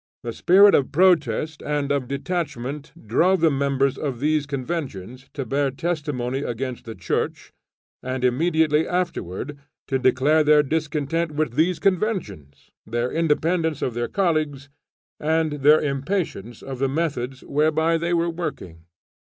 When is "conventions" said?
4.47-5.29, 11.77-12.71